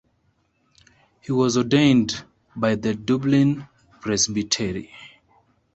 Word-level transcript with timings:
He 1.19 1.31
was 1.31 1.55
ordained 1.57 2.25
by 2.55 2.73
the 2.73 2.95
Dublin 2.95 3.67
presbytery. 3.99 4.89